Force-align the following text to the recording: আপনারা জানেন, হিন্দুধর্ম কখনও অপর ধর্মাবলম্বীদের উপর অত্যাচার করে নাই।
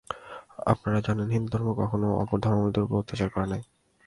আপনারা 0.65 0.99
জানেন, 1.01 1.27
হিন্দুধর্ম 1.29 1.67
কখনও 1.81 2.09
অপর 2.21 2.37
ধর্মাবলম্বীদের 2.39 2.85
উপর 2.85 3.01
অত্যাচার 3.01 3.29
করে 3.29 3.47
নাই। 3.47 3.61